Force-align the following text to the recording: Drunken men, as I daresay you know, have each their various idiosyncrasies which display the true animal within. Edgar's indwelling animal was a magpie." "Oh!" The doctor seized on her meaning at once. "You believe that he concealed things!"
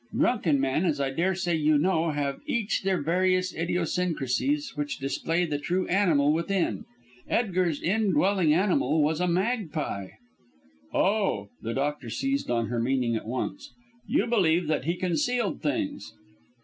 Drunken 0.17 0.59
men, 0.59 0.83
as 0.85 0.99
I 0.99 1.11
daresay 1.11 1.55
you 1.55 1.77
know, 1.77 2.09
have 2.09 2.41
each 2.47 2.81
their 2.81 2.99
various 3.03 3.53
idiosyncrasies 3.53 4.75
which 4.75 4.97
display 4.97 5.45
the 5.45 5.59
true 5.59 5.85
animal 5.89 6.33
within. 6.33 6.85
Edgar's 7.29 7.79
indwelling 7.83 8.51
animal 8.51 9.03
was 9.03 9.21
a 9.21 9.27
magpie." 9.27 10.07
"Oh!" 10.91 11.49
The 11.61 11.75
doctor 11.75 12.09
seized 12.09 12.49
on 12.49 12.69
her 12.69 12.79
meaning 12.79 13.15
at 13.15 13.27
once. 13.27 13.69
"You 14.07 14.25
believe 14.25 14.65
that 14.65 14.85
he 14.85 14.95
concealed 14.95 15.61
things!" 15.61 16.11